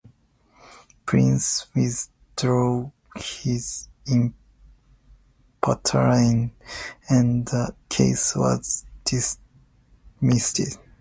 [1.05, 6.51] Price withdraw his imputation
[7.07, 10.79] and the case was dismissed.